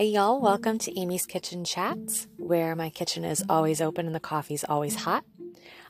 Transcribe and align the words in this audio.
Hey, 0.00 0.06
y'all, 0.06 0.40
welcome 0.40 0.78
to 0.78 0.98
Amy's 0.98 1.26
Kitchen 1.26 1.62
Chats, 1.62 2.26
where 2.38 2.74
my 2.74 2.88
kitchen 2.88 3.22
is 3.22 3.44
always 3.50 3.82
open 3.82 4.06
and 4.06 4.14
the 4.14 4.18
coffee's 4.18 4.64
always 4.64 4.94
hot. 4.94 5.26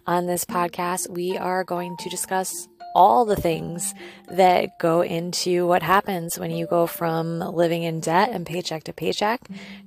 On 0.04 0.26
this 0.26 0.44
podcast, 0.44 1.08
we 1.08 1.38
are 1.38 1.62
going 1.62 1.96
to 1.98 2.08
discuss 2.08 2.66
all 2.92 3.24
the 3.24 3.36
things 3.36 3.94
that 4.28 4.80
go 4.80 5.02
into 5.02 5.64
what 5.64 5.84
happens 5.84 6.40
when 6.40 6.50
you 6.50 6.66
go 6.66 6.88
from 6.88 7.38
living 7.38 7.84
in 7.84 8.00
debt 8.00 8.30
and 8.32 8.44
paycheck 8.44 8.82
to 8.82 8.92
paycheck 8.92 9.42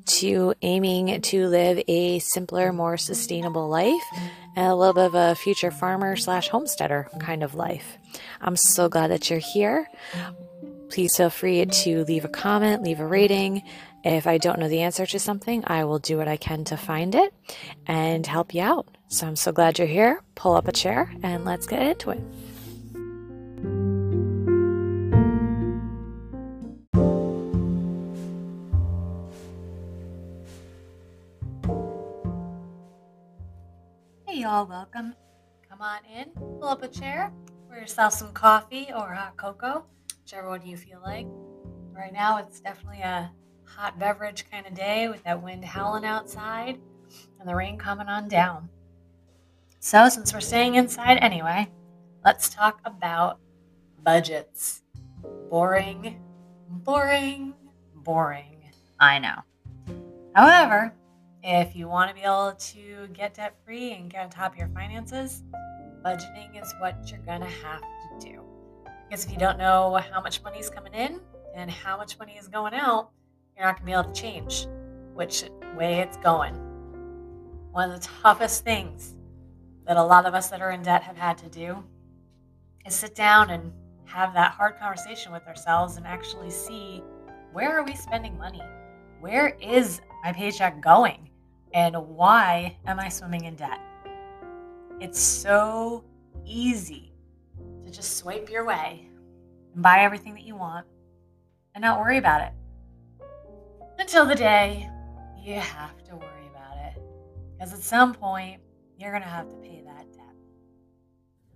to 0.05 0.53
aiming 0.61 1.19
to 1.19 1.47
live 1.47 1.83
a 1.89 2.19
simpler, 2.19 2.71
more 2.71 2.95
sustainable 2.95 3.67
life 3.67 4.05
and 4.55 4.67
a 4.67 4.75
little 4.75 4.93
bit 4.93 5.07
of 5.07 5.15
a 5.15 5.35
future 5.35 5.69
farmer 5.69 6.15
slash 6.15 6.47
homesteader 6.47 7.09
kind 7.19 7.43
of 7.43 7.55
life. 7.55 7.97
I'm 8.39 8.55
so 8.55 8.87
glad 8.87 9.11
that 9.11 9.29
you're 9.29 9.39
here. 9.39 9.89
Please 10.89 11.17
feel 11.17 11.29
free 11.29 11.65
to 11.65 12.05
leave 12.05 12.23
a 12.23 12.29
comment, 12.29 12.83
leave 12.83 13.01
a 13.01 13.05
rating. 13.05 13.63
If 14.03 14.27
I 14.27 14.37
don't 14.37 14.59
know 14.59 14.67
the 14.67 14.81
answer 14.81 15.05
to 15.05 15.17
something, 15.17 15.63
I 15.65 15.85
will 15.85 15.99
do 15.99 16.17
what 16.17 16.27
I 16.27 16.35
can 16.35 16.65
to 16.65 16.75
find 16.75 17.15
it 17.15 17.33
and 17.87 18.27
help 18.27 18.53
you 18.53 18.61
out. 18.61 18.85
So 19.07 19.25
I'm 19.25 19.37
so 19.37 19.53
glad 19.53 19.79
you're 19.79 19.87
here. 19.87 20.21
Pull 20.35 20.55
up 20.55 20.67
a 20.67 20.73
chair 20.73 21.13
and 21.23 21.45
let's 21.45 21.65
get 21.65 21.81
into 21.81 22.09
it. 22.09 22.19
Hey, 34.27 34.41
y'all, 34.41 34.65
welcome. 34.65 35.15
Come 35.69 35.81
on 35.81 35.99
in, 36.13 36.29
pull 36.31 36.65
up 36.65 36.83
a 36.83 36.89
chair, 36.89 37.31
pour 37.69 37.77
yourself 37.77 38.13
some 38.13 38.33
coffee 38.33 38.89
or 38.93 39.13
hot 39.13 39.37
cocoa, 39.37 39.85
whichever 40.23 40.49
one 40.49 40.65
you 40.65 40.75
feel 40.75 40.99
like. 41.05 41.25
Right 41.93 42.11
now, 42.11 42.37
it's 42.37 42.59
definitely 42.59 42.99
a 42.99 43.31
hot 43.75 43.97
beverage 43.97 44.45
kind 44.51 44.67
of 44.67 44.73
day 44.73 45.07
with 45.07 45.23
that 45.23 45.41
wind 45.41 45.65
howling 45.65 46.05
outside 46.05 46.79
and 47.39 47.49
the 47.49 47.55
rain 47.55 47.77
coming 47.77 48.07
on 48.07 48.27
down. 48.27 48.69
So, 49.79 50.07
since 50.09 50.33
we're 50.33 50.41
staying 50.41 50.75
inside 50.75 51.17
anyway, 51.21 51.67
let's 52.23 52.49
talk 52.49 52.79
about 52.85 53.39
budgets. 54.03 54.81
Boring, 55.49 56.21
boring, 56.69 57.53
boring. 57.95 58.71
I 58.99 59.19
know. 59.19 59.41
However, 60.35 60.93
if 61.43 61.75
you 61.75 61.87
want 61.87 62.09
to 62.09 62.15
be 62.15 62.21
able 62.21 62.53
to 62.57 63.07
get 63.13 63.33
debt 63.33 63.55
free 63.65 63.93
and 63.93 64.09
get 64.09 64.23
on 64.23 64.29
top 64.29 64.53
of 64.53 64.57
your 64.57 64.69
finances, 64.69 65.43
budgeting 66.05 66.61
is 66.61 66.73
what 66.79 67.09
you're 67.09 67.19
going 67.19 67.41
to 67.41 67.47
have 67.47 67.81
to 67.81 68.29
do. 68.29 68.41
Because 69.09 69.25
if 69.25 69.31
you 69.31 69.37
don't 69.37 69.57
know 69.57 69.99
how 70.11 70.21
much 70.21 70.41
money 70.43 70.59
is 70.59 70.69
coming 70.69 70.93
in 70.93 71.19
and 71.55 71.69
how 71.69 71.97
much 71.97 72.17
money 72.17 72.33
is 72.39 72.47
going 72.47 72.73
out, 72.73 73.11
you're 73.55 73.65
not 73.65 73.75
going 73.75 73.81
to 73.81 73.85
be 73.85 73.91
able 73.91 74.13
to 74.13 74.21
change 74.21 74.67
which 75.13 75.43
way 75.75 75.99
it's 75.99 76.17
going. 76.17 76.53
One 77.71 77.91
of 77.91 78.01
the 78.01 78.07
toughest 78.21 78.63
things 78.63 79.15
that 79.85 79.97
a 79.97 80.03
lot 80.03 80.25
of 80.25 80.33
us 80.33 80.49
that 80.49 80.61
are 80.61 80.71
in 80.71 80.81
debt 80.81 81.03
have 81.03 81.17
had 81.17 81.37
to 81.39 81.49
do 81.49 81.83
is 82.85 82.93
sit 82.93 83.15
down 83.15 83.49
and 83.49 83.71
have 84.05 84.33
that 84.33 84.51
hard 84.51 84.77
conversation 84.77 85.31
with 85.31 85.45
ourselves 85.47 85.97
and 85.97 86.05
actually 86.05 86.49
see 86.49 87.03
where 87.51 87.77
are 87.77 87.83
we 87.83 87.95
spending 87.95 88.37
money? 88.37 88.61
Where 89.19 89.49
is 89.61 90.01
my 90.23 90.33
paycheck 90.33 90.81
going? 90.81 91.29
And 91.73 91.95
why 91.95 92.77
am 92.85 92.99
I 92.99 93.09
swimming 93.09 93.45
in 93.45 93.55
debt? 93.55 93.79
It's 94.99 95.19
so 95.19 96.03
easy 96.45 97.13
to 97.83 97.91
just 97.91 98.17
swipe 98.17 98.49
your 98.49 98.65
way 98.65 99.07
and 99.73 99.81
buy 99.81 99.99
everything 99.99 100.33
that 100.33 100.43
you 100.43 100.55
want 100.55 100.85
and 101.73 101.81
not 101.81 101.99
worry 101.99 102.17
about 102.17 102.41
it 102.41 102.53
until 103.99 104.25
the 104.25 104.35
day 104.35 104.89
you 105.41 105.55
have 105.55 106.03
to 106.05 106.15
worry 106.15 106.47
about 106.49 106.77
it. 106.77 107.01
Because 107.53 107.73
at 107.73 107.79
some 107.79 108.13
point, 108.13 108.61
you're 108.97 109.11
going 109.11 109.23
to 109.23 109.27
have 109.29 109.49
to 109.49 109.55
pay 109.57 109.83
that 109.85 110.11
debt. 110.13 110.35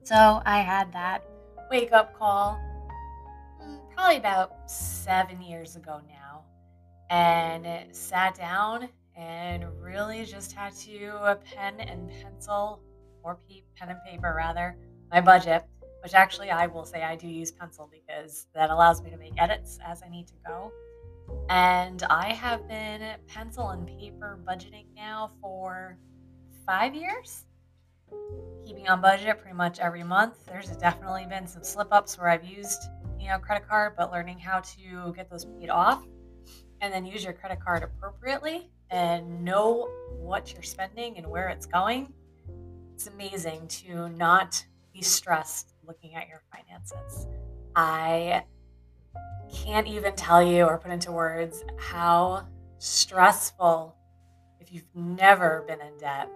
So 0.03 0.41
I 0.45 0.59
had 0.59 0.91
that 0.93 1.23
wake 1.69 1.91
up 1.91 2.17
call 2.17 2.59
mm, 3.61 3.79
probably 3.93 4.17
about 4.17 4.69
seven 4.69 5.41
years 5.41 5.75
ago 5.75 6.01
now 6.07 6.43
and 7.09 7.93
sat 7.95 8.35
down 8.35 8.89
and 9.15 9.65
really 9.81 10.25
just 10.25 10.51
had 10.51 10.73
to 10.75 11.07
a 11.23 11.35
pen 11.35 11.79
and 11.79 12.09
pencil 12.21 12.81
or 13.23 13.39
pen 13.77 13.89
and 13.89 13.99
paper 14.05 14.33
rather 14.37 14.77
my 15.11 15.19
budget 15.19 15.65
which 16.03 16.13
actually 16.13 16.51
i 16.51 16.67
will 16.67 16.85
say 16.85 17.01
i 17.03 17.15
do 17.15 17.27
use 17.27 17.51
pencil 17.51 17.89
because 17.91 18.47
that 18.53 18.69
allows 18.69 19.01
me 19.01 19.09
to 19.09 19.17
make 19.17 19.33
edits 19.37 19.79
as 19.85 20.03
i 20.03 20.09
need 20.09 20.27
to 20.27 20.33
go 20.45 20.71
and 21.49 22.03
I 22.09 22.33
have 22.33 22.67
been 22.67 23.01
pencil 23.27 23.69
and 23.69 23.87
paper 23.87 24.39
budgeting 24.47 24.85
now 24.95 25.31
for 25.41 25.97
five 26.65 26.93
years. 26.93 27.45
Keeping 28.65 28.89
on 28.89 29.01
budget 29.01 29.39
pretty 29.39 29.55
much 29.55 29.79
every 29.79 30.03
month. 30.03 30.45
There's 30.45 30.69
definitely 30.77 31.25
been 31.29 31.47
some 31.47 31.63
slip 31.63 31.87
ups 31.91 32.17
where 32.17 32.29
I've 32.29 32.43
used, 32.43 32.89
you 33.19 33.29
know, 33.29 33.39
credit 33.39 33.67
card, 33.67 33.93
but 33.97 34.11
learning 34.11 34.39
how 34.39 34.59
to 34.59 35.13
get 35.15 35.29
those 35.29 35.45
paid 35.45 35.69
off 35.69 36.03
and 36.81 36.93
then 36.93 37.05
use 37.05 37.23
your 37.23 37.33
credit 37.33 37.59
card 37.63 37.83
appropriately 37.83 38.69
and 38.89 39.43
know 39.43 39.89
what 40.19 40.53
you're 40.53 40.63
spending 40.63 41.17
and 41.17 41.27
where 41.27 41.49
it's 41.49 41.65
going. 41.65 42.13
It's 42.93 43.07
amazing 43.07 43.67
to 43.67 44.09
not 44.09 44.63
be 44.93 45.01
stressed 45.01 45.73
looking 45.85 46.15
at 46.15 46.27
your 46.27 46.41
finances. 46.51 47.27
I 47.75 48.43
can't 49.53 49.87
even 49.87 50.13
tell 50.15 50.41
you 50.41 50.63
or 50.65 50.77
put 50.77 50.91
into 50.91 51.11
words 51.11 51.63
how 51.77 52.47
stressful, 52.77 53.95
if 54.59 54.71
you've 54.71 54.95
never 54.95 55.63
been 55.67 55.81
in 55.81 55.97
debt, 55.97 56.29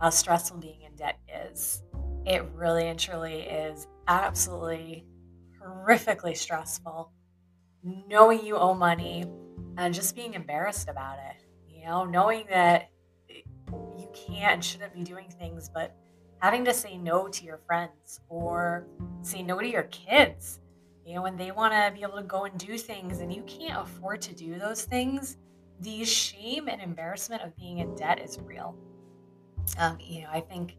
how 0.00 0.10
stressful 0.10 0.58
being 0.58 0.82
in 0.82 0.94
debt 0.96 1.18
is. 1.50 1.82
It 2.26 2.44
really 2.54 2.88
and 2.88 2.98
truly 2.98 3.40
is 3.40 3.86
absolutely 4.06 5.06
horrifically 5.62 6.36
stressful. 6.36 7.12
Knowing 7.82 8.44
you 8.44 8.56
owe 8.56 8.74
money 8.74 9.24
and 9.76 9.94
just 9.94 10.16
being 10.16 10.34
embarrassed 10.34 10.88
about 10.88 11.18
it, 11.18 11.44
you 11.68 11.84
know, 11.84 12.04
knowing 12.04 12.44
that 12.50 12.88
you 13.28 14.08
can't 14.12 14.54
and 14.54 14.64
shouldn't 14.64 14.94
be 14.94 15.02
doing 15.02 15.28
things, 15.38 15.70
but 15.72 15.94
having 16.38 16.64
to 16.64 16.74
say 16.74 16.96
no 16.98 17.28
to 17.28 17.44
your 17.44 17.58
friends 17.66 18.20
or 18.28 18.86
say 19.22 19.42
no 19.42 19.58
to 19.58 19.68
your 19.68 19.84
kids 19.84 20.60
you 21.08 21.14
know, 21.14 21.22
when 21.22 21.38
they 21.38 21.52
want 21.52 21.72
to 21.72 21.90
be 21.94 22.02
able 22.02 22.18
to 22.18 22.22
go 22.22 22.44
and 22.44 22.58
do 22.58 22.76
things 22.76 23.20
and 23.20 23.32
you 23.32 23.42
can't 23.44 23.80
afford 23.80 24.20
to 24.20 24.34
do 24.34 24.58
those 24.58 24.82
things, 24.82 25.38
the 25.80 26.04
shame 26.04 26.68
and 26.68 26.82
embarrassment 26.82 27.40
of 27.40 27.56
being 27.56 27.78
in 27.78 27.94
debt 27.94 28.20
is 28.20 28.38
real. 28.38 28.76
Um, 29.78 29.96
you 29.98 30.20
know, 30.20 30.28
I 30.30 30.40
think 30.40 30.76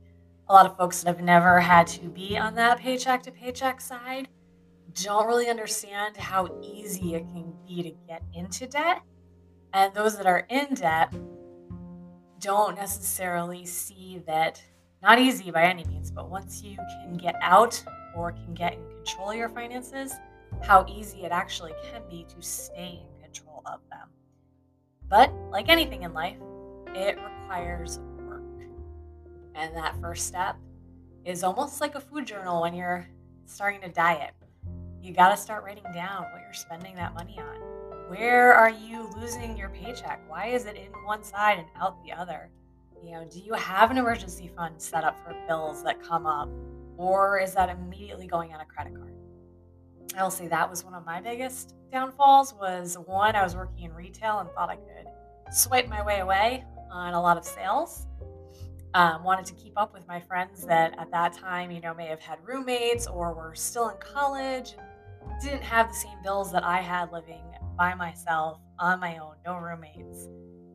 a 0.47 0.53
lot 0.53 0.67
of 0.67 0.77
folks 0.77 1.01
that 1.01 1.15
have 1.15 1.25
never 1.25 1.59
had 1.59 1.87
to 1.87 2.09
be 2.09 2.37
on 2.37 2.53
that 2.55 2.77
paycheck 2.77 3.23
to 3.23 3.31
paycheck 3.31 3.81
side 3.81 4.27
don't 5.01 5.25
really 5.25 5.49
understand 5.49 6.15
how 6.15 6.47
easy 6.61 7.15
it 7.15 7.27
can 7.29 7.51
be 7.67 7.81
to 7.81 7.91
get 8.07 8.21
into 8.31 8.67
debt. 8.67 9.01
And 9.73 9.91
those 9.95 10.15
that 10.15 10.27
are 10.27 10.45
in 10.49 10.75
debt 10.75 11.11
don't 12.39 12.75
necessarily 12.75 13.65
see 13.65 14.21
that, 14.27 14.61
not 15.01 15.17
easy 15.17 15.49
by 15.49 15.63
any 15.63 15.85
means, 15.85 16.11
but 16.11 16.29
once 16.29 16.61
you 16.61 16.77
can 17.01 17.17
get 17.17 17.33
out 17.41 17.83
or 18.15 18.31
can 18.31 18.53
get 18.53 18.73
in 18.73 18.79
control 18.97 19.31
of 19.31 19.37
your 19.37 19.49
finances, 19.49 20.13
how 20.61 20.85
easy 20.87 21.23
it 21.23 21.31
actually 21.31 21.73
can 21.91 22.01
be 22.09 22.25
to 22.35 22.41
stay 22.41 23.01
in 23.01 23.23
control 23.23 23.61
of 23.65 23.79
them. 23.89 24.07
But 25.07 25.33
like 25.49 25.69
anything 25.69 26.03
in 26.03 26.13
life, 26.13 26.37
it 26.87 27.17
requires 27.17 27.99
work. 28.27 28.43
And 29.55 29.75
that 29.75 29.99
first 29.99 30.27
step 30.27 30.57
is 31.25 31.43
almost 31.43 31.81
like 31.81 31.95
a 31.95 32.01
food 32.01 32.25
journal 32.25 32.61
when 32.61 32.73
you're 32.73 33.07
starting 33.45 33.81
to 33.81 33.89
diet. 33.89 34.33
You 35.01 35.13
got 35.13 35.29
to 35.29 35.37
start 35.37 35.63
writing 35.63 35.85
down 35.93 36.23
what 36.23 36.41
you're 36.41 36.53
spending 36.53 36.95
that 36.95 37.13
money 37.13 37.39
on. 37.39 37.55
Where 38.09 38.53
are 38.53 38.69
you 38.69 39.09
losing 39.17 39.55
your 39.55 39.69
paycheck? 39.69 40.21
Why 40.27 40.47
is 40.47 40.65
it 40.65 40.75
in 40.75 40.91
one 41.05 41.23
side 41.23 41.59
and 41.59 41.67
out 41.79 42.03
the 42.03 42.11
other? 42.11 42.49
You 43.03 43.11
know, 43.11 43.25
do 43.25 43.39
you 43.39 43.53
have 43.53 43.91
an 43.91 43.97
emergency 43.97 44.49
fund 44.55 44.81
set 44.81 45.03
up 45.03 45.17
for 45.23 45.35
bills 45.47 45.83
that 45.83 46.01
come 46.01 46.25
up? 46.25 46.49
Or 46.99 47.39
is 47.39 47.53
that 47.53 47.69
immediately 47.69 48.27
going 48.27 48.53
on 48.53 48.59
a 48.59 48.65
credit 48.65 48.93
card? 48.93 49.13
I'll 50.17 50.29
say 50.29 50.47
that 50.49 50.69
was 50.69 50.83
one 50.83 50.93
of 50.93 51.05
my 51.05 51.21
biggest 51.21 51.75
downfalls 51.93 52.53
was 52.53 52.97
one, 53.05 53.35
I 53.35 53.43
was 53.43 53.55
working 53.55 53.85
in 53.85 53.93
retail 53.93 54.39
and 54.39 54.49
thought 54.51 54.69
I 54.69 54.75
could 54.75 55.07
swipe 55.51 55.87
my 55.87 56.05
way 56.05 56.19
away 56.19 56.65
on 56.91 57.13
a 57.13 57.21
lot 57.21 57.37
of 57.37 57.45
sales. 57.45 58.05
Um, 58.93 59.23
wanted 59.23 59.45
to 59.45 59.53
keep 59.53 59.73
up 59.77 59.93
with 59.93 60.05
my 60.07 60.19
friends 60.19 60.65
that 60.65 60.99
at 60.99 61.09
that 61.11 61.33
time, 61.33 61.71
you 61.71 61.79
know, 61.79 61.93
may 61.93 62.07
have 62.07 62.19
had 62.19 62.39
roommates 62.43 63.07
or 63.07 63.33
were 63.33 63.55
still 63.55 63.89
in 63.89 63.97
college 63.97 64.75
didn't 65.41 65.61
have 65.61 65.87
the 65.87 65.95
same 65.95 66.17
bills 66.21 66.51
that 66.51 66.65
I 66.65 66.81
had 66.81 67.13
living 67.13 67.43
by 67.77 67.93
myself 67.93 68.59
on 68.77 68.99
my 68.99 69.17
own, 69.19 69.35
no 69.45 69.55
roommates, 69.55 70.27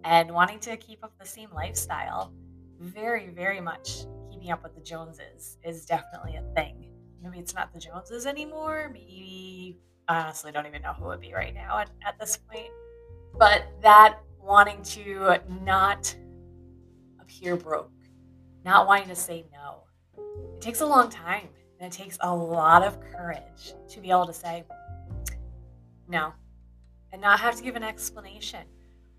and 0.05 0.33
wanting 0.33 0.59
to 0.61 0.77
keep 0.79 1.05
up 1.05 1.13
the 1.19 1.27
same 1.27 1.51
lifestyle. 1.53 2.33
Very, 2.81 3.29
very 3.29 3.61
much 3.61 4.07
keeping 4.35 4.51
up 4.51 4.63
with 4.63 4.75
the 4.75 4.81
Joneses 4.81 5.59
is 5.65 5.87
definitely 5.87 6.37
a 6.37 6.43
thing. 6.55 6.91
Maybe 7.23 7.39
it's 7.39 7.55
not 7.55 7.73
the 7.73 7.79
Joneses 7.79 8.27
anymore. 8.27 8.91
Maybe 8.93 9.79
I 10.09 10.21
honestly 10.21 10.53
don't 10.53 10.67
even 10.67 10.83
know 10.83 10.93
who 10.93 11.05
it 11.05 11.09
would 11.09 11.21
be 11.21 11.33
right 11.33 11.55
now 11.55 11.79
at, 11.79 11.91
at 12.07 12.19
this 12.19 12.37
point. 12.37 12.69
but 13.39 13.65
that 13.83 14.19
wanting 14.41 14.83
to 14.83 15.39
not 15.63 16.15
appear 17.21 17.57
broke, 17.57 17.91
not 18.65 18.87
wanting 18.87 19.09
to 19.09 19.15
say 19.15 19.47
no, 19.53 19.85
it 20.57 20.61
takes 20.61 20.81
a 20.81 20.87
long 20.87 21.09
time 21.09 21.49
and 21.81 21.93
it 21.93 21.97
takes 21.97 22.19
a 22.21 22.35
lot 22.35 22.83
of 22.83 23.01
courage 23.01 23.75
to 23.89 24.01
be 24.01 24.11
able 24.11 24.27
to 24.27 24.33
say 24.33 24.65
no 26.09 26.33
and 27.13 27.23
not 27.23 27.41
have 27.41 27.57
to 27.57 27.63
give 27.63 27.77
an 27.77 27.83
explanation 27.83 28.61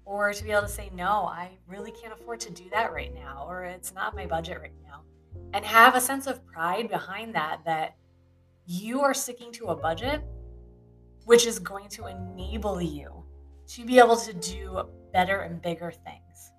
or 0.06 0.32
to 0.34 0.44
be 0.44 0.52
able 0.52 0.62
to 0.62 0.68
say, 0.68 0.90
no, 0.94 1.26
I 1.26 1.58
really 1.68 1.92
can't 1.92 2.14
afford 2.14 2.40
to 2.42 2.52
do 2.52 2.70
that 2.72 2.94
right 2.94 3.14
now, 3.14 3.46
or 3.48 3.64
it's 3.64 3.94
not 3.94 4.16
my 4.16 4.26
budget 4.26 4.60
right 4.62 4.72
now. 4.84 5.02
And 5.54 5.66
have 5.66 5.96
a 5.96 6.02
sense 6.02 6.28
of 6.28 6.46
pride 6.46 6.90
behind 6.90 7.34
that, 7.36 7.62
that 7.66 7.96
you 8.66 9.02
are 9.02 9.14
sticking 9.14 9.52
to 9.54 9.68
a 9.68 9.76
budget, 9.76 10.22
which 11.26 11.46
is 11.46 11.60
going 11.60 11.90
to 11.90 12.08
enable 12.08 12.82
you 12.82 13.24
to 13.68 13.86
be 13.86 14.00
able 14.00 14.18
to 14.18 14.34
do 14.34 14.84
better 15.12 15.42
and 15.42 15.62
bigger 15.62 15.92
things. 15.92 16.52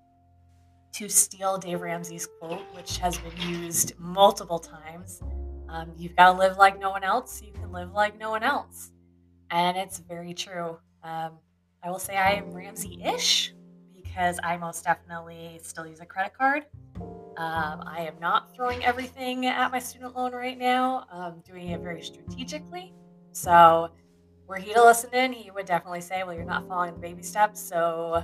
To 0.93 1.07
steal 1.07 1.57
Dave 1.57 1.81
Ramsey's 1.81 2.27
quote, 2.39 2.63
which 2.73 2.97
has 2.97 3.17
been 3.17 3.61
used 3.61 3.93
multiple 3.99 4.59
times 4.59 5.21
um, 5.69 5.91
you've 5.97 6.15
got 6.15 6.31
to 6.31 6.37
live 6.37 6.57
like 6.57 6.79
no 6.79 6.89
one 6.89 7.03
else, 7.03 7.41
you 7.41 7.51
can 7.51 7.71
live 7.71 7.91
like 7.91 8.17
no 8.17 8.29
one 8.29 8.43
else. 8.43 8.91
And 9.51 9.77
it's 9.77 9.99
very 9.99 10.33
true. 10.33 10.77
Um, 11.03 11.33
I 11.87 11.89
will 11.89 11.99
say 11.99 12.17
I 12.17 12.31
am 12.31 12.51
Ramsey 12.51 13.01
ish 13.01 13.53
because 13.95 14.41
I 14.43 14.57
most 14.57 14.83
definitely 14.83 15.57
still 15.63 15.87
use 15.87 16.01
a 16.01 16.05
credit 16.05 16.33
card. 16.37 16.65
Um, 17.37 17.81
I 17.87 17.99
am 18.05 18.15
not 18.19 18.53
throwing 18.53 18.83
everything 18.83 19.45
at 19.45 19.71
my 19.71 19.79
student 19.79 20.13
loan 20.13 20.33
right 20.33 20.57
now. 20.57 21.05
I'm 21.09 21.39
doing 21.45 21.69
it 21.69 21.79
very 21.79 22.01
strategically. 22.01 22.93
So, 23.31 23.89
were 24.47 24.57
he 24.57 24.73
to 24.73 24.83
listen 24.83 25.13
in, 25.13 25.31
he 25.31 25.49
would 25.49 25.65
definitely 25.65 26.01
say, 26.01 26.23
Well, 26.25 26.33
you're 26.35 26.43
not 26.43 26.67
following 26.67 26.93
the 26.93 26.99
baby 26.99 27.23
steps. 27.23 27.61
So, 27.61 28.21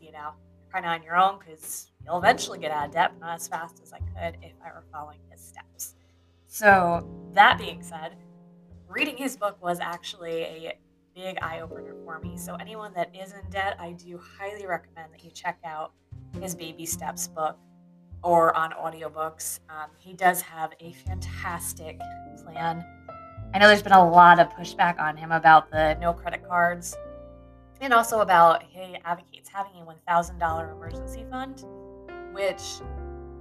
you 0.00 0.12
know, 0.12 0.30
kind 0.72 0.86
of 0.86 0.92
on 0.92 1.02
your 1.02 1.16
own 1.16 1.40
because 1.40 1.90
you'll 2.04 2.18
eventually 2.18 2.60
get 2.60 2.70
out 2.70 2.86
of 2.86 2.92
debt, 2.92 3.18
not 3.18 3.34
as 3.34 3.48
fast 3.48 3.80
as 3.82 3.92
I 3.92 3.98
could 3.98 4.38
if 4.42 4.52
I 4.64 4.68
were 4.68 4.84
following 4.92 5.18
his 5.28 5.40
steps. 5.40 5.96
So, 6.46 7.04
that 7.32 7.58
being 7.58 7.82
said, 7.82 8.14
reading 8.86 9.16
his 9.16 9.36
book 9.36 9.60
was 9.60 9.80
actually 9.80 10.42
a 10.42 10.78
big 11.14 11.38
eye 11.42 11.60
opener 11.60 11.94
for 12.04 12.18
me. 12.20 12.36
So, 12.36 12.54
anyone 12.54 12.92
that 12.94 13.14
is 13.14 13.32
in 13.32 13.50
debt, 13.50 13.76
I 13.78 13.92
do 13.92 14.18
highly 14.38 14.66
recommend 14.66 15.12
that 15.12 15.24
you 15.24 15.30
check 15.30 15.58
out 15.64 15.92
his 16.40 16.54
Baby 16.54 16.86
Steps 16.86 17.28
book 17.28 17.58
or 18.22 18.56
on 18.56 18.72
audiobooks. 18.72 19.60
Um, 19.68 19.90
he 19.98 20.12
does 20.12 20.40
have 20.42 20.72
a 20.80 20.92
fantastic 20.92 21.98
plan. 22.42 22.84
I 23.54 23.58
know 23.58 23.68
there's 23.68 23.82
been 23.82 23.92
a 23.92 24.10
lot 24.10 24.38
of 24.38 24.48
pushback 24.50 24.98
on 24.98 25.16
him 25.16 25.32
about 25.32 25.70
the 25.70 25.94
no 26.00 26.12
credit 26.12 26.46
cards 26.48 26.96
and 27.82 27.92
also 27.92 28.20
about 28.20 28.62
he 28.62 28.96
advocates 29.04 29.48
having 29.48 29.72
a 29.82 29.84
$1,000 29.84 30.72
emergency 30.72 31.24
fund, 31.28 31.64
which, 32.32 32.62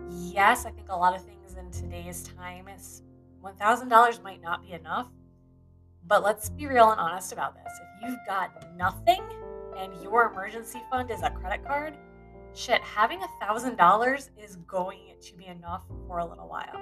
yes, 0.09 0.65
I 0.65 0.71
think 0.71 0.89
a 0.89 0.95
lot 0.95 1.15
of 1.15 1.23
things 1.23 1.55
in 1.55 1.69
today's 1.71 2.23
time 2.23 2.67
is 2.67 3.03
$1,000 3.43 4.23
might 4.23 4.41
not 4.41 4.63
be 4.63 4.73
enough 4.73 5.09
but 6.07 6.23
let's 6.23 6.49
be 6.49 6.67
real 6.67 6.91
and 6.91 6.99
honest 6.99 7.31
about 7.31 7.55
this. 7.55 7.73
If 7.81 8.09
you've 8.09 8.19
got 8.27 8.75
nothing 8.77 9.21
and 9.77 9.93
your 10.01 10.31
emergency 10.31 10.81
fund 10.89 11.11
is 11.11 11.21
a 11.21 11.29
credit 11.29 11.65
card, 11.65 11.97
shit, 12.53 12.81
having 12.81 13.21
a 13.21 13.27
$1,000 13.43 14.29
is 14.37 14.57
going 14.67 15.15
to 15.21 15.35
be 15.35 15.45
enough 15.45 15.83
for 16.07 16.19
a 16.19 16.25
little 16.25 16.47
while. 16.47 16.81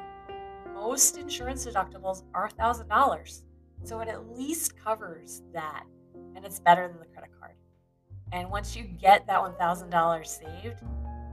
Most 0.74 1.18
insurance 1.18 1.66
deductibles 1.66 2.24
are 2.33 2.50
$1,000. 2.50 3.44
So 3.83 4.00
it 4.00 4.07
at 4.07 4.36
least 4.38 4.77
covers 4.77 5.44
that. 5.54 5.83
And 6.36 6.45
it's 6.45 6.60
better 6.60 6.88
than 6.88 7.00
the 7.00 7.06
credit 7.06 7.31
card. 7.39 7.56
And 8.31 8.50
once 8.50 8.75
you 8.75 8.83
get 8.83 9.25
that 9.27 9.39
$1,000 9.39 10.25
saved 10.25 10.81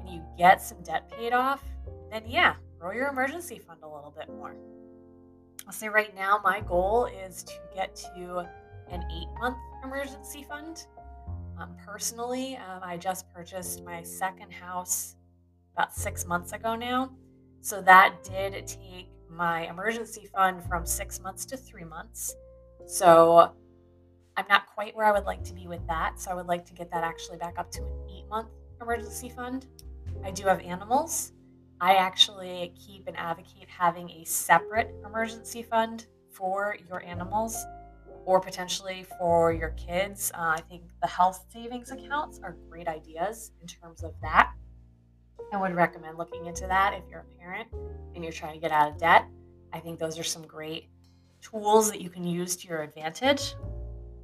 and 0.01 0.09
you 0.09 0.23
get 0.39 0.63
some 0.63 0.83
debt 0.83 1.11
paid 1.11 1.33
off, 1.33 1.63
then 2.11 2.25
yeah, 2.27 2.55
grow 2.79 2.93
your 2.93 3.09
emergency 3.09 3.59
fund 3.59 3.81
a 3.83 3.89
little 3.89 4.15
bit 4.17 4.29
more. 4.29 4.57
I'll 5.67 5.73
say 5.73 5.89
right 5.89 6.15
now, 6.15 6.41
my 6.45 6.61
goal 6.61 7.07
is 7.07 7.43
to 7.43 7.55
get 7.75 7.97
to 8.15 8.47
an 8.91 9.05
eight 9.13 9.29
month 9.41 9.57
emergency 9.83 10.45
fund. 10.49 10.87
Um, 11.59 11.75
personally, 11.85 12.57
um, 12.57 12.81
I 12.83 12.97
just 12.97 13.29
purchased 13.33 13.85
my 13.85 14.03
second 14.03 14.53
house 14.53 15.17
about 15.75 15.95
six 15.95 16.25
months 16.25 16.53
ago 16.53 16.77
now. 16.77 17.11
So 17.63 17.83
that 17.83 18.23
did 18.23 18.67
take 18.67 19.09
my 19.29 19.69
emergency 19.69 20.29
fund 20.33 20.63
from 20.63 20.87
six 20.87 21.21
months 21.21 21.45
to 21.47 21.57
three 21.57 21.85
months. 21.85 22.37
So 22.87 23.53
I'm 24.37 24.45
not 24.49 24.67
quite 24.67 24.95
where 24.95 25.07
I 25.07 25.13
would 25.13 25.25
like 25.25 25.43
to 25.45 25.55
be 25.55 25.67
with 25.67 25.85
that. 25.89 26.21
So 26.21 26.31
I 26.31 26.35
would 26.35 26.47
like 26.47 26.65
to 26.67 26.75
get 26.75 26.91
that 26.93 27.03
actually 27.03 27.39
back 27.39 27.59
up 27.59 27.73
to 27.73 27.83
an 27.83 28.07
eight 28.09 28.29
month 28.29 28.49
emergency 28.81 29.31
fund. 29.31 29.67
I 30.25 30.31
do 30.31 30.45
have 30.45 30.61
animals. 30.61 31.33
I 31.81 31.97
actually 31.97 32.73
keep 32.75 33.07
and 33.07 33.17
advocate 33.17 33.69
having 33.69 34.11
a 34.11 34.25
separate 34.25 34.95
emergency 35.05 35.63
fund 35.63 36.07
for 36.31 36.77
your 36.89 37.03
animals 37.03 37.65
or 38.25 38.41
potentially 38.41 39.07
for 39.19 39.53
your 39.53 39.71
kids. 39.71 40.33
Uh, 40.35 40.57
I 40.57 40.61
think 40.69 40.85
the 41.01 41.07
health 41.07 41.45
savings 41.53 41.91
accounts 41.91 42.41
are 42.43 42.57
great 42.69 42.89
ideas 42.89 43.53
in 43.61 43.67
terms 43.67 44.03
of 44.03 44.15
that. 44.23 44.53
I 45.53 45.61
would 45.61 45.75
recommend 45.75 46.19
looking 46.19 46.47
into 46.47 46.67
that 46.67 46.95
if 46.95 47.05
you're 47.09 47.21
a 47.21 47.39
parent 47.39 47.69
and 48.15 48.25
you're 48.25 48.33
trying 48.33 48.55
to 48.55 48.61
get 48.61 48.73
out 48.73 48.91
of 48.91 48.99
debt. 48.99 49.27
I 49.73 49.79
think 49.79 49.99
those 49.99 50.19
are 50.19 50.25
some 50.25 50.43
great 50.47 50.89
tools 51.41 51.91
that 51.91 52.01
you 52.01 52.11
can 52.11 52.25
use 52.25 52.57
to 52.57 52.69
your 52.69 52.83
advantage. 52.83 53.55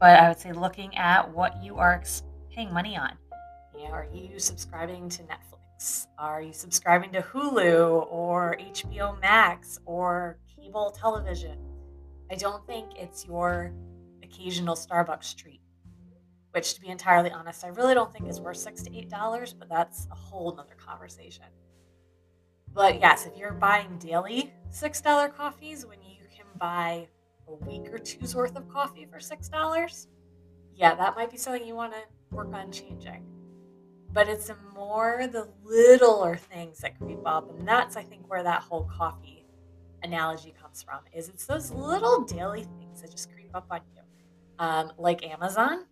But 0.01 0.19
I 0.19 0.29
would 0.29 0.39
say 0.39 0.53
looking 0.53 0.97
at 0.97 1.33
what 1.33 1.63
you 1.63 1.77
are 1.77 2.03
paying 2.51 2.73
money 2.73 2.97
on. 2.97 3.13
You 3.77 3.85
know, 3.85 3.91
are 3.91 4.09
you 4.13 4.39
subscribing 4.39 5.09
to 5.11 5.23
Netflix? 5.23 5.62
Are 6.17 6.41
you 6.41 6.53
subscribing 6.53 7.11
to 7.13 7.23
Hulu 7.23 8.07
or 8.09 8.57
HBO 8.61 9.21
Max 9.21 9.81
or 9.85 10.39
cable 10.57 10.93
television? 10.93 11.59
I 12.31 12.37
don't 12.37 12.65
think 12.67 12.91
it's 12.97 13.27
your 13.27 13.73
occasional 14.23 14.77
Starbucks 14.77 15.35
treat, 15.35 15.61
which, 16.53 16.75
to 16.75 16.81
be 16.81 16.89
entirely 16.89 17.33
honest, 17.33 17.65
I 17.65 17.69
really 17.69 17.95
don't 17.95 18.13
think 18.13 18.29
is 18.29 18.41
worth 18.41 18.59
six 18.59 18.83
to 18.83 18.97
eight 18.97 19.11
dollars, 19.11 19.53
but 19.53 19.69
that's 19.69 20.07
a 20.13 20.15
whole 20.15 20.55
nother 20.55 20.77
conversation. 20.77 21.47
But 22.73 23.01
yes, 23.01 23.27
if 23.27 23.37
you're 23.37 23.53
buying 23.53 23.99
daily 23.99 24.53
six 24.71 25.01
dollar 25.01 25.29
coffees 25.29 25.85
when 25.85 26.01
you 26.03 26.27
can 26.35 26.47
buy 26.59 27.09
a 27.49 27.55
week 27.67 27.93
or 27.93 27.99
two's 27.99 28.37
worth 28.37 28.57
of 28.57 28.69
coffee 28.69 29.07
for 29.11 29.19
six 29.19 29.49
dollars, 29.49 30.07
yeah, 30.77 30.95
that 30.95 31.17
might 31.17 31.33
be 31.33 31.37
something 31.37 31.67
you 31.67 31.75
want 31.75 31.93
to 31.93 32.01
work 32.31 32.55
on 32.55 32.71
changing 32.71 33.27
but 34.13 34.29
it's 34.29 34.51
more 34.75 35.27
the 35.31 35.49
littler 35.65 36.37
things 36.37 36.79
that 36.79 36.99
creep 36.99 37.21
up 37.27 37.51
and 37.59 37.67
that's 37.67 37.97
i 37.97 38.03
think 38.03 38.29
where 38.29 38.43
that 38.43 38.63
whole 38.63 38.85
coffee 38.85 39.45
analogy 40.03 40.53
comes 40.61 40.83
from 40.83 41.01
is 41.13 41.29
it's 41.29 41.47
those 41.47 41.71
little 41.71 42.23
daily 42.23 42.65
things 42.79 43.01
that 43.01 43.11
just 43.11 43.33
creep 43.33 43.51
up 43.55 43.67
on 43.71 43.81
you. 43.95 44.03
Um, 44.59 44.93
like 44.99 45.25
amazon 45.25 45.87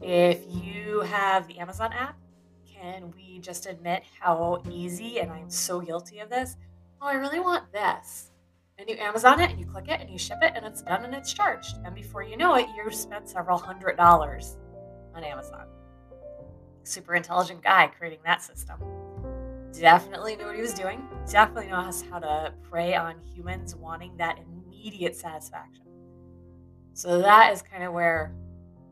if 0.00 0.40
you 0.48 1.00
have 1.00 1.46
the 1.46 1.58
amazon 1.58 1.92
app 1.92 2.18
can 2.70 3.12
we 3.16 3.38
just 3.38 3.66
admit 3.66 4.02
how 4.20 4.62
easy 4.70 5.20
and 5.20 5.30
i'm 5.30 5.48
so 5.50 5.80
guilty 5.80 6.18
of 6.18 6.28
this 6.28 6.56
oh 7.00 7.06
i 7.06 7.14
really 7.14 7.40
want 7.40 7.72
this. 7.72 8.30
And 8.76 8.88
you 8.88 8.96
amazon 8.96 9.40
it 9.40 9.50
and 9.50 9.60
you 9.60 9.66
click 9.66 9.88
it 9.88 10.00
and 10.00 10.10
you 10.10 10.18
ship 10.18 10.38
it 10.42 10.52
and 10.56 10.66
it's 10.66 10.82
done 10.82 11.04
and 11.04 11.14
it's 11.14 11.32
charged. 11.32 11.76
And 11.84 11.94
before 11.94 12.24
you 12.24 12.36
know 12.36 12.56
it 12.56 12.66
you've 12.76 12.94
spent 12.94 13.28
several 13.28 13.56
hundred 13.56 13.96
dollars 13.96 14.56
on 15.14 15.22
amazon 15.22 15.66
super 16.84 17.14
intelligent 17.14 17.62
guy 17.62 17.88
creating 17.98 18.20
that 18.24 18.42
system. 18.42 18.78
Definitely 19.72 20.36
knew 20.36 20.46
what 20.46 20.54
he 20.54 20.62
was 20.62 20.74
doing. 20.74 21.02
Definitely 21.28 21.70
knows 21.70 22.02
how 22.02 22.20
to 22.20 22.54
prey 22.70 22.94
on 22.94 23.16
humans 23.34 23.74
wanting 23.74 24.16
that 24.18 24.38
immediate 24.38 25.16
satisfaction. 25.16 25.84
So 26.92 27.20
that 27.20 27.52
is 27.52 27.60
kind 27.62 27.82
of 27.82 27.92
where 27.92 28.32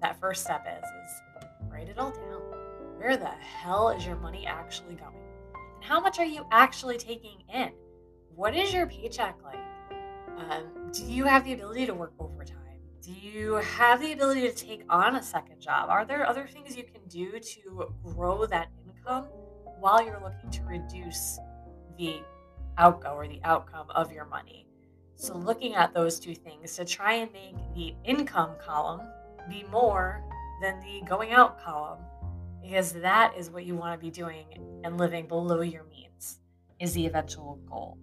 that 0.00 0.18
first 0.18 0.42
step 0.42 0.66
is, 0.66 0.84
is 0.84 1.22
write 1.70 1.88
it 1.88 1.98
all 1.98 2.10
down. 2.10 2.40
Where 2.98 3.16
the 3.16 3.26
hell 3.26 3.90
is 3.90 4.04
your 4.04 4.16
money 4.16 4.46
actually 4.46 4.94
going? 4.94 5.14
And 5.76 5.84
how 5.84 6.00
much 6.00 6.18
are 6.18 6.24
you 6.24 6.44
actually 6.50 6.98
taking 6.98 7.44
in? 7.52 7.70
What 8.34 8.56
is 8.56 8.72
your 8.72 8.86
paycheck 8.86 9.36
like? 9.44 9.60
Um, 10.36 10.90
do 10.92 11.04
you 11.04 11.24
have 11.24 11.44
the 11.44 11.52
ability 11.52 11.86
to 11.86 11.94
work 11.94 12.12
overtime? 12.18 12.61
Do 13.02 13.10
you 13.10 13.54
have 13.54 14.00
the 14.00 14.12
ability 14.12 14.42
to 14.42 14.54
take 14.54 14.84
on 14.88 15.16
a 15.16 15.22
second 15.22 15.60
job? 15.60 15.90
Are 15.90 16.04
there 16.04 16.24
other 16.24 16.46
things 16.46 16.76
you 16.76 16.84
can 16.84 17.00
do 17.08 17.40
to 17.40 17.92
grow 18.04 18.46
that 18.46 18.68
income 18.86 19.24
while 19.80 20.00
you're 20.04 20.20
looking 20.22 20.50
to 20.50 20.62
reduce 20.62 21.40
the 21.98 22.20
outgo 22.78 23.14
or 23.14 23.26
the 23.26 23.40
outcome 23.42 23.86
of 23.90 24.12
your 24.12 24.24
money? 24.26 24.68
So, 25.16 25.36
looking 25.36 25.74
at 25.74 25.92
those 25.92 26.20
two 26.20 26.36
things 26.36 26.76
to 26.76 26.84
try 26.84 27.14
and 27.14 27.32
make 27.32 27.56
the 27.74 27.94
income 28.04 28.52
column 28.64 29.00
be 29.50 29.64
more 29.64 30.22
than 30.60 30.78
the 30.78 31.02
going 31.04 31.32
out 31.32 31.60
column, 31.60 31.98
because 32.62 32.92
that 32.92 33.34
is 33.36 33.50
what 33.50 33.64
you 33.64 33.74
want 33.74 34.00
to 34.00 34.04
be 34.04 34.12
doing 34.12 34.46
and 34.84 34.96
living 34.96 35.26
below 35.26 35.62
your 35.62 35.84
means 35.84 36.38
is 36.78 36.92
the 36.92 37.06
eventual 37.06 37.58
goal. 37.68 37.98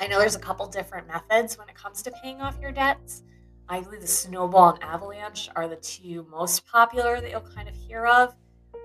I 0.00 0.08
know 0.08 0.18
there's 0.18 0.34
a 0.34 0.40
couple 0.40 0.66
different 0.66 1.06
methods 1.06 1.56
when 1.56 1.68
it 1.68 1.76
comes 1.76 2.02
to 2.02 2.10
paying 2.10 2.40
off 2.40 2.58
your 2.60 2.72
debts. 2.72 3.22
I 3.68 3.80
believe 3.80 4.00
the 4.00 4.06
snowball 4.06 4.74
and 4.74 4.82
avalanche 4.82 5.48
are 5.56 5.66
the 5.66 5.76
two 5.76 6.24
most 6.30 6.66
popular 6.66 7.20
that 7.20 7.30
you'll 7.30 7.40
kind 7.40 7.68
of 7.68 7.74
hear 7.74 8.06
of. 8.06 8.34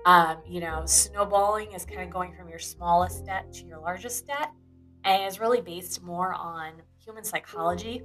Um, 0.06 0.38
you 0.44 0.60
know, 0.60 0.82
snowballing 0.86 1.72
is 1.72 1.84
kind 1.84 2.00
of 2.02 2.10
going 2.10 2.34
from 2.34 2.48
your 2.48 2.58
smallest 2.58 3.24
debt 3.24 3.52
to 3.52 3.64
your 3.64 3.78
largest 3.78 4.26
debt, 4.26 4.50
and 5.04 5.24
is 5.24 5.38
really 5.38 5.60
based 5.60 6.02
more 6.02 6.34
on 6.34 6.72
human 6.98 7.22
psychology. 7.22 8.02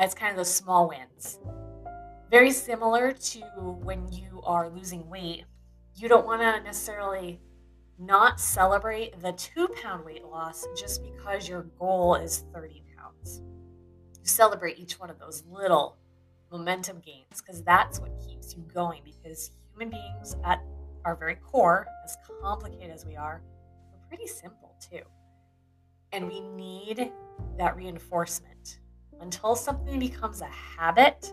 It's 0.00 0.14
kind 0.14 0.32
of 0.32 0.36
those 0.36 0.52
small 0.52 0.88
wins. 0.88 1.38
Very 2.30 2.50
similar 2.50 3.12
to 3.12 3.40
when 3.82 4.10
you 4.12 4.40
are 4.42 4.68
losing 4.68 5.08
weight, 5.08 5.44
you 5.94 6.08
don't 6.08 6.26
want 6.26 6.42
to 6.42 6.62
necessarily 6.64 7.40
not 7.98 8.40
celebrate 8.40 9.20
the 9.20 9.32
two 9.32 9.68
pound 9.82 10.04
weight 10.04 10.24
loss 10.24 10.66
just 10.76 11.02
because 11.02 11.48
your 11.48 11.62
goal 11.78 12.16
is 12.16 12.44
30 12.52 12.82
pounds. 12.96 13.40
You 14.20 14.26
celebrate 14.26 14.78
each 14.78 14.98
one 14.98 15.10
of 15.10 15.18
those 15.18 15.44
little 15.48 15.96
momentum 16.50 17.00
gains 17.00 17.40
because 17.40 17.62
that's 17.62 18.00
what 18.00 18.10
keeps 18.26 18.54
you 18.54 18.62
going 18.72 19.02
because 19.04 19.50
human 19.72 19.90
beings 19.90 20.36
at 20.44 20.60
our 21.04 21.14
very 21.14 21.36
core, 21.36 21.86
as 22.04 22.16
complicated 22.42 22.90
as 22.90 23.04
we 23.04 23.16
are, 23.16 23.42
we're 23.92 24.08
pretty 24.08 24.26
simple 24.26 24.74
too. 24.80 25.02
And 26.12 26.26
we 26.26 26.40
need 26.40 27.12
that 27.58 27.76
reinforcement. 27.76 28.80
Until 29.20 29.54
something 29.54 29.98
becomes 29.98 30.40
a 30.40 30.46
habit, 30.46 31.32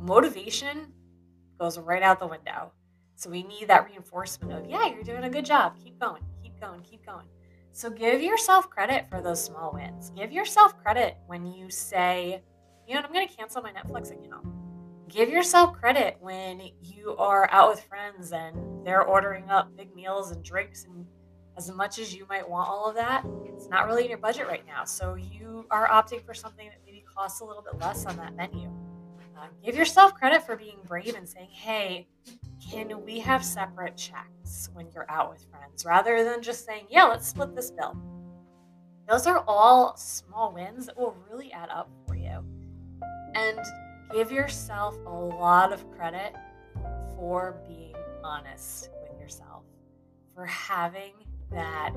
motivation 0.00 0.92
goes 1.58 1.78
right 1.78 2.02
out 2.02 2.20
the 2.20 2.26
window. 2.26 2.72
So 3.16 3.30
we 3.30 3.42
need 3.42 3.68
that 3.68 3.86
reinforcement 3.86 4.52
of, 4.52 4.70
yeah, 4.70 4.86
you're 4.86 5.02
doing 5.02 5.24
a 5.24 5.30
good 5.30 5.44
job. 5.44 5.74
Keep 5.82 5.98
going, 5.98 6.22
keep 6.42 6.60
going, 6.60 6.80
keep 6.82 7.04
going. 7.04 7.26
So 7.72 7.90
give 7.90 8.22
yourself 8.22 8.70
credit 8.70 9.08
for 9.08 9.20
those 9.20 9.42
small 9.42 9.72
wins. 9.72 10.10
Give 10.16 10.32
yourself 10.32 10.78
credit 10.82 11.16
when 11.26 11.46
you 11.46 11.70
say, 11.70 12.42
you 12.86 12.94
know, 12.94 13.00
I'm 13.00 13.12
going 13.12 13.26
to 13.26 13.34
cancel 13.34 13.62
my 13.62 13.72
Netflix 13.72 14.12
account. 14.12 14.46
Give 15.08 15.28
yourself 15.28 15.74
credit 15.74 16.16
when 16.20 16.70
you 16.82 17.16
are 17.16 17.48
out 17.50 17.70
with 17.70 17.80
friends 17.84 18.32
and 18.32 18.84
they're 18.84 19.02
ordering 19.02 19.50
up 19.50 19.76
big 19.76 19.94
meals 19.94 20.30
and 20.30 20.44
drinks 20.44 20.84
and 20.84 21.06
as 21.56 21.70
much 21.70 21.98
as 21.98 22.14
you 22.14 22.26
might 22.28 22.48
want 22.48 22.68
all 22.68 22.86
of 22.86 22.94
that, 22.96 23.24
it's 23.46 23.68
not 23.68 23.86
really 23.86 24.04
in 24.04 24.10
your 24.10 24.18
budget 24.18 24.46
right 24.46 24.66
now. 24.66 24.84
So 24.84 25.14
you 25.14 25.64
are 25.70 25.88
opting 25.88 26.24
for 26.24 26.34
something 26.34 26.68
that 26.68 26.78
maybe 26.84 27.02
costs 27.12 27.40
a 27.40 27.44
little 27.44 27.62
bit 27.62 27.80
less 27.80 28.04
on 28.04 28.16
that 28.18 28.36
menu. 28.36 28.70
Uh, 29.38 29.46
give 29.64 29.74
yourself 29.74 30.14
credit 30.14 30.44
for 30.44 30.56
being 30.56 30.78
brave 30.86 31.14
and 31.14 31.28
saying, 31.28 31.48
hey, 31.50 32.06
can 32.70 33.04
we 33.04 33.18
have 33.20 33.44
separate 33.44 33.96
checks 33.96 34.70
when 34.74 34.86
you're 34.94 35.10
out 35.10 35.30
with 35.30 35.46
friends 35.50 35.84
rather 35.84 36.24
than 36.24 36.42
just 36.42 36.66
saying, 36.66 36.86
yeah, 36.90 37.04
let's 37.04 37.28
split 37.28 37.54
this 37.54 37.70
bill? 37.70 37.96
Those 39.08 39.26
are 39.26 39.44
all 39.46 39.96
small 39.96 40.52
wins 40.52 40.86
that 40.86 40.98
will 40.98 41.16
really 41.30 41.52
add 41.52 41.68
up. 41.70 41.90
And 43.36 43.58
give 44.12 44.32
yourself 44.32 44.96
a 45.06 45.10
lot 45.10 45.72
of 45.72 45.90
credit 45.92 46.34
for 47.14 47.60
being 47.68 47.94
honest 48.24 48.90
with 49.02 49.20
yourself, 49.20 49.64
for 50.34 50.46
having 50.46 51.12
that 51.52 51.92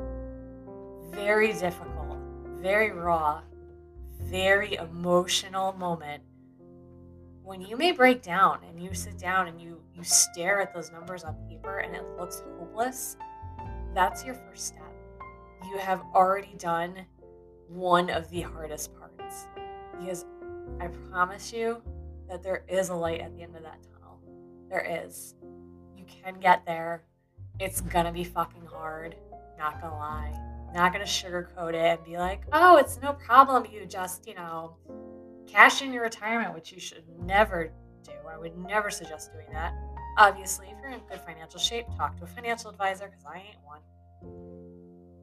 very 1.12 1.54
difficult, 1.54 2.18
very 2.62 2.92
raw, 2.92 3.42
very 4.22 4.76
emotional 4.76 5.74
moment. 5.74 6.24
When 7.44 7.62
you 7.62 7.78
may 7.78 7.94
break 7.94 8.22
down 8.22 8.60
and 8.68 8.80
you 8.80 8.94
sit 8.94 9.18
down 9.18 9.48
and 9.48 9.60
you 9.60 9.82
you 9.96 10.04
stare 10.04 10.62
at 10.62 10.74
those 10.74 10.92
numbers 10.92 11.24
on 11.24 11.36
paper 11.50 11.80
and 11.80 11.96
it 11.96 12.04
looks 12.18 12.44
hopeless 12.60 13.18
that's 13.94 14.24
your 14.24 14.36
first 14.36 14.68
step. 14.68 14.94
You 15.64 15.78
have 15.78 16.02
already 16.14 16.54
done 16.58 17.06
one 17.68 18.10
of 18.10 18.30
the 18.30 18.42
hardest 18.42 18.92
parts 18.98 19.48
because 20.00 20.26
i 20.80 20.88
promise 20.88 21.52
you 21.54 21.82
that 22.30 22.44
there 22.44 22.64
is 22.68 22.90
a 22.90 22.96
light 22.96 23.22
at 23.22 23.36
the 23.36 23.42
end 23.42 23.56
of 23.56 23.64
that 23.64 23.80
tunnel 23.84 24.20
there 24.70 25.04
is 25.06 25.36
you 25.98 26.06
can 26.06 26.40
get 26.40 26.66
there 26.66 27.04
it's 27.60 27.82
gonna 27.82 28.12
be 28.12 28.24
fucking 28.24 28.66
hard 28.66 29.16
not 29.58 29.82
gonna 29.82 29.96
lie 29.96 30.34
not 30.74 30.94
gonna 30.94 31.04
sugarcoat 31.04 31.74
it 31.74 31.98
and 31.98 32.04
be 32.04 32.18
like 32.18 32.44
oh 32.54 32.78
it's 32.78 33.00
no 33.02 33.14
problem 33.14 33.66
you 33.72 33.86
just 33.86 34.28
you 34.28 34.36
know 34.36 34.76
cash 35.50 35.82
in 35.82 35.92
your 35.92 36.04
retirement, 36.04 36.54
which 36.54 36.72
you 36.72 36.80
should 36.80 37.04
never 37.22 37.72
do. 38.04 38.12
I 38.32 38.38
would 38.38 38.58
never 38.58 38.90
suggest 38.90 39.34
doing 39.34 39.48
that. 39.52 39.74
Obviously, 40.18 40.68
if 40.68 40.78
you're 40.82 40.92
in 40.92 41.00
good 41.10 41.20
financial 41.22 41.60
shape, 41.60 41.86
talk 41.98 42.18
to 42.18 42.24
a 42.24 42.28
financial 42.28 42.70
advisor 42.70 43.08
because 43.08 43.26
I 43.26 43.38
ain't 43.38 43.58
one. 43.64 43.80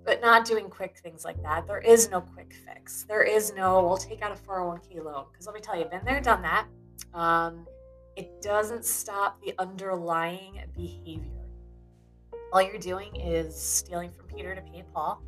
But 0.06 0.22
not 0.22 0.46
doing 0.46 0.70
quick 0.70 0.96
things 1.02 1.24
like 1.24 1.42
that. 1.42 1.66
There 1.66 1.80
is 1.80 2.08
no 2.10 2.22
quick 2.22 2.54
fix. 2.64 3.04
There 3.08 3.22
is 3.22 3.52
no, 3.52 3.84
we'll 3.84 3.98
take 3.98 4.22
out 4.22 4.32
a 4.32 4.36
401k 4.36 5.04
loan. 5.04 5.26
Because 5.30 5.46
let 5.46 5.54
me 5.54 5.60
tell 5.60 5.78
you, 5.78 5.84
been 5.84 6.04
there, 6.04 6.20
done 6.20 6.42
that. 6.42 6.66
Um, 7.12 7.66
it 8.16 8.40
doesn't 8.40 8.84
stop 8.84 9.42
the 9.42 9.52
underlying 9.58 10.60
behavior. 10.74 11.32
All 12.52 12.62
you're 12.62 12.78
doing 12.78 13.14
is 13.16 13.60
stealing 13.60 14.10
from 14.10 14.26
Peter 14.26 14.54
to 14.54 14.62
pay 14.62 14.84
Paul. 14.94 15.22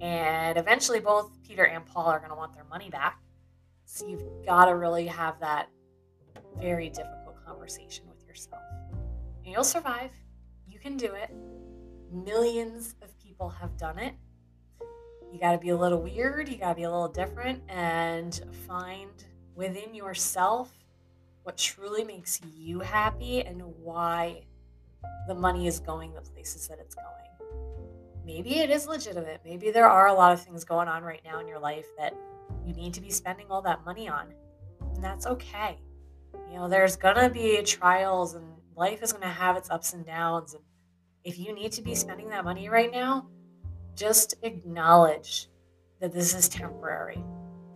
And 0.00 0.58
eventually, 0.58 1.00
both 1.00 1.30
Peter 1.46 1.64
and 1.64 1.86
Paul 1.86 2.06
are 2.06 2.18
going 2.18 2.30
to 2.30 2.36
want 2.36 2.52
their 2.52 2.64
money 2.64 2.90
back. 2.90 3.20
So 3.84 4.06
you've 4.06 4.44
got 4.44 4.66
to 4.66 4.76
really 4.76 5.06
have 5.06 5.38
that 5.40 5.68
very 6.58 6.88
difficult 6.88 7.36
conversation 7.44 8.06
with 8.08 8.26
yourself. 8.26 8.62
And 9.44 9.52
you'll 9.52 9.64
survive. 9.64 10.10
You 10.68 10.78
can 10.78 10.96
do 10.96 11.14
it. 11.14 11.30
Millions 12.12 12.94
people 13.40 13.48
have 13.48 13.74
done 13.78 13.98
it. 13.98 14.12
You 15.32 15.40
got 15.40 15.52
to 15.52 15.58
be 15.58 15.70
a 15.70 15.76
little 15.76 16.02
weird, 16.02 16.46
you 16.46 16.58
got 16.58 16.70
to 16.70 16.74
be 16.74 16.82
a 16.82 16.90
little 16.90 17.08
different, 17.08 17.62
and 17.70 18.38
find 18.68 19.10
within 19.54 19.94
yourself 19.94 20.70
what 21.44 21.56
truly 21.56 22.04
makes 22.04 22.38
you 22.54 22.80
happy 22.80 23.40
and 23.40 23.62
why 23.82 24.42
the 25.26 25.34
money 25.34 25.66
is 25.66 25.80
going 25.80 26.12
the 26.12 26.20
places 26.20 26.68
that 26.68 26.78
it's 26.80 26.94
going. 26.94 27.06
Maybe 28.26 28.58
it 28.58 28.68
is 28.68 28.86
legitimate. 28.86 29.40
Maybe 29.42 29.70
there 29.70 29.88
are 29.88 30.08
a 30.08 30.12
lot 30.12 30.32
of 30.32 30.42
things 30.42 30.62
going 30.62 30.88
on 30.88 31.02
right 31.02 31.22
now 31.24 31.40
in 31.40 31.48
your 31.48 31.60
life 31.60 31.86
that 31.96 32.14
you 32.66 32.74
need 32.74 32.92
to 32.92 33.00
be 33.00 33.10
spending 33.10 33.46
all 33.48 33.62
that 33.62 33.86
money 33.86 34.06
on. 34.06 34.26
And 34.94 35.02
that's 35.02 35.26
okay. 35.26 35.78
You 36.50 36.58
know, 36.58 36.68
there's 36.68 36.96
going 36.96 37.16
to 37.16 37.30
be 37.30 37.62
trials 37.62 38.34
and 38.34 38.44
life 38.76 39.02
is 39.02 39.12
going 39.12 39.22
to 39.22 39.28
have 39.28 39.56
its 39.56 39.70
ups 39.70 39.94
and 39.94 40.04
downs. 40.04 40.52
And 40.52 40.62
if 41.24 41.38
you 41.38 41.54
need 41.54 41.72
to 41.72 41.82
be 41.82 41.94
spending 41.94 42.28
that 42.30 42.44
money 42.44 42.68
right 42.68 42.90
now, 42.90 43.26
just 43.94 44.34
acknowledge 44.42 45.48
that 46.00 46.12
this 46.12 46.34
is 46.34 46.48
temporary 46.48 47.22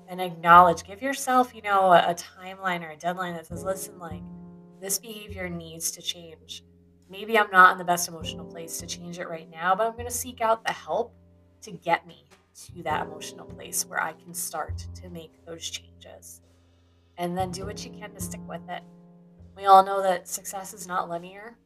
and 0.08 0.20
acknowledge, 0.20 0.84
give 0.84 1.02
yourself, 1.02 1.54
you 1.54 1.62
know, 1.62 1.92
a, 1.92 2.10
a 2.10 2.14
timeline 2.14 2.82
or 2.82 2.90
a 2.90 2.96
deadline 2.96 3.34
that 3.34 3.46
says, 3.46 3.64
listen, 3.64 3.98
like, 3.98 4.22
this 4.80 4.98
behavior 4.98 5.48
needs 5.48 5.90
to 5.90 6.02
change. 6.02 6.64
Maybe 7.10 7.38
I'm 7.38 7.50
not 7.50 7.72
in 7.72 7.78
the 7.78 7.84
best 7.84 8.08
emotional 8.08 8.44
place 8.44 8.78
to 8.78 8.86
change 8.86 9.18
it 9.18 9.28
right 9.28 9.50
now, 9.50 9.74
but 9.74 9.86
I'm 9.86 9.92
going 9.92 10.06
to 10.06 10.10
seek 10.10 10.40
out 10.40 10.64
the 10.64 10.72
help 10.72 11.14
to 11.62 11.72
get 11.72 12.06
me 12.06 12.24
to 12.66 12.82
that 12.82 13.06
emotional 13.06 13.46
place 13.46 13.86
where 13.86 14.02
I 14.02 14.12
can 14.12 14.32
start 14.32 14.86
to 15.02 15.08
make 15.10 15.44
those 15.44 15.68
changes. 15.68 16.40
And 17.16 17.36
then 17.36 17.50
do 17.50 17.64
what 17.64 17.84
you 17.84 17.90
can 17.90 18.12
to 18.12 18.20
stick 18.20 18.40
with 18.48 18.68
it. 18.68 18.82
We 19.56 19.66
all 19.66 19.84
know 19.84 20.02
that 20.02 20.28
success 20.28 20.74
is 20.74 20.86
not 20.86 21.08
linear, 21.08 21.56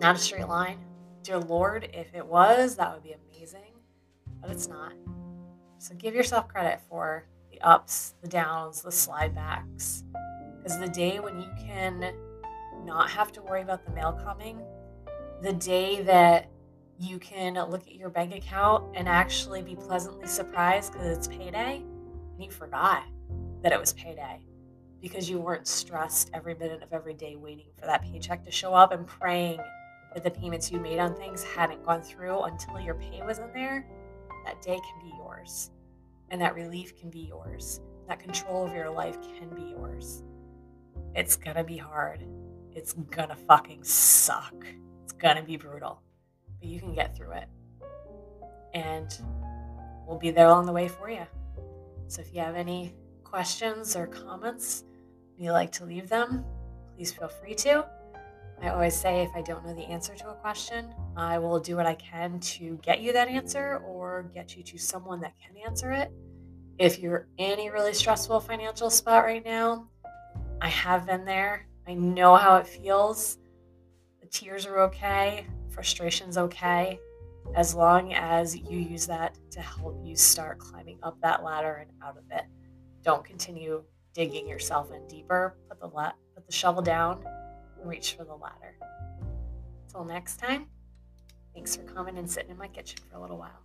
not 0.00 0.16
a 0.16 0.18
straight 0.18 0.48
line. 0.48 0.78
Dear 1.22 1.38
Lord, 1.38 1.88
if 1.92 2.14
it 2.14 2.26
was, 2.26 2.76
that 2.76 2.92
would 2.92 3.02
be 3.02 3.14
amazing, 3.14 3.74
but 4.40 4.50
it's 4.50 4.68
not. 4.68 4.92
So 5.78 5.94
give 5.94 6.14
yourself 6.14 6.48
credit 6.48 6.80
for 6.88 7.26
the 7.50 7.60
ups, 7.60 8.14
the 8.22 8.28
downs, 8.28 8.82
the 8.82 8.92
slide 8.92 9.34
backs. 9.34 10.04
Because 10.56 10.78
the 10.78 10.88
day 10.88 11.20
when 11.20 11.40
you 11.40 11.48
can 11.58 12.14
not 12.84 13.10
have 13.10 13.32
to 13.32 13.42
worry 13.42 13.62
about 13.62 13.84
the 13.84 13.92
mail 13.92 14.12
coming, 14.12 14.60
the 15.42 15.52
day 15.52 16.02
that 16.02 16.50
you 16.98 17.18
can 17.18 17.54
look 17.54 17.86
at 17.86 17.94
your 17.94 18.10
bank 18.10 18.34
account 18.34 18.94
and 18.94 19.08
actually 19.08 19.62
be 19.62 19.74
pleasantly 19.74 20.26
surprised 20.26 20.92
because 20.92 21.16
it's 21.16 21.28
payday 21.28 21.76
and 21.76 22.44
you 22.44 22.50
forgot 22.50 23.04
that 23.62 23.72
it 23.72 23.80
was 23.80 23.94
payday 23.94 24.40
because 25.00 25.28
you 25.28 25.38
weren't 25.38 25.66
stressed 25.66 26.30
every 26.34 26.54
minute 26.54 26.82
of 26.82 26.92
every 26.92 27.14
day 27.14 27.36
waiting 27.36 27.66
for 27.78 27.86
that 27.86 28.02
paycheck 28.02 28.44
to 28.44 28.50
show 28.50 28.74
up 28.74 28.92
and 28.92 29.06
praying 29.06 29.60
that 30.14 30.24
the 30.24 30.30
payments 30.30 30.70
you 30.70 30.80
made 30.80 30.98
on 30.98 31.14
things 31.14 31.42
hadn't 31.42 31.84
gone 31.84 32.02
through 32.02 32.42
until 32.42 32.80
your 32.80 32.94
pay 32.94 33.22
was 33.24 33.38
in 33.38 33.52
there, 33.52 33.86
that 34.44 34.60
day 34.62 34.76
can 34.76 35.10
be 35.10 35.14
yours. 35.16 35.70
And 36.30 36.40
that 36.40 36.54
relief 36.54 36.96
can 36.98 37.10
be 37.10 37.20
yours. 37.20 37.80
That 38.08 38.20
control 38.20 38.66
of 38.66 38.74
your 38.74 38.90
life 38.90 39.18
can 39.38 39.48
be 39.50 39.70
yours. 39.70 40.22
It's 41.14 41.36
gonna 41.36 41.64
be 41.64 41.76
hard. 41.76 42.24
It's 42.72 42.92
gonna 42.92 43.36
fucking 43.36 43.84
suck. 43.84 44.54
It's 45.04 45.12
gonna 45.12 45.42
be 45.42 45.56
brutal 45.56 46.02
but 46.60 46.68
you 46.68 46.78
can 46.78 46.94
get 46.94 47.16
through 47.16 47.32
it. 47.32 47.48
And 48.74 49.18
we'll 50.06 50.18
be 50.18 50.30
there 50.30 50.46
along 50.46 50.66
the 50.66 50.72
way 50.72 50.86
for 50.86 51.10
you. 51.10 51.26
So 52.06 52.20
if 52.20 52.32
you 52.34 52.40
have 52.40 52.54
any 52.54 52.94
questions 53.24 53.96
or 53.96 54.06
comments, 54.06 54.84
you 55.40 55.52
like 55.52 55.72
to 55.72 55.84
leave 55.84 56.08
them, 56.08 56.44
please 56.94 57.12
feel 57.12 57.28
free 57.28 57.54
to. 57.54 57.86
I 58.62 58.68
always 58.68 58.94
say 58.94 59.22
if 59.22 59.30
I 59.34 59.40
don't 59.40 59.64
know 59.64 59.74
the 59.74 59.86
answer 59.86 60.14
to 60.14 60.28
a 60.28 60.34
question, 60.34 60.94
I 61.16 61.38
will 61.38 61.58
do 61.58 61.76
what 61.76 61.86
I 61.86 61.94
can 61.94 62.38
to 62.40 62.78
get 62.82 63.00
you 63.00 63.12
that 63.14 63.28
answer 63.28 63.82
or 63.86 64.30
get 64.34 64.54
you 64.54 64.62
to 64.64 64.76
someone 64.78 65.20
that 65.20 65.32
can 65.38 65.56
answer 65.56 65.92
it. 65.92 66.12
If 66.78 66.98
you're 66.98 67.26
in 67.38 67.58
a 67.58 67.70
really 67.70 67.94
stressful 67.94 68.40
financial 68.40 68.90
spot 68.90 69.24
right 69.24 69.44
now, 69.44 69.88
I 70.60 70.68
have 70.68 71.06
been 71.06 71.24
there. 71.24 71.66
I 71.86 71.94
know 71.94 72.36
how 72.36 72.56
it 72.56 72.66
feels. 72.66 73.38
The 74.20 74.26
tears 74.26 74.66
are 74.66 74.80
okay, 74.80 75.46
frustration's 75.70 76.36
okay, 76.36 77.00
as 77.56 77.74
long 77.74 78.12
as 78.12 78.54
you 78.56 78.78
use 78.78 79.06
that 79.06 79.38
to 79.52 79.60
help 79.60 79.98
you 80.04 80.16
start 80.16 80.58
climbing 80.58 80.98
up 81.02 81.18
that 81.22 81.42
ladder 81.42 81.86
and 81.86 81.90
out 82.04 82.18
of 82.18 82.24
it. 82.30 82.44
Don't 83.02 83.24
continue 83.24 83.82
digging 84.14 84.48
yourself 84.48 84.90
in 84.92 85.06
deeper. 85.08 85.56
Put 85.68 85.80
the 85.80 85.88
la- 85.88 86.12
put 86.34 86.46
the 86.46 86.52
shovel 86.52 86.82
down 86.82 87.24
and 87.78 87.88
reach 87.88 88.14
for 88.14 88.24
the 88.24 88.34
ladder. 88.34 88.76
Until 89.86 90.04
next 90.04 90.38
time, 90.38 90.66
thanks 91.54 91.76
for 91.76 91.82
coming 91.82 92.18
and 92.18 92.30
sitting 92.30 92.50
in 92.50 92.58
my 92.58 92.68
kitchen 92.68 92.98
for 93.10 93.16
a 93.16 93.20
little 93.20 93.38
while. 93.38 93.64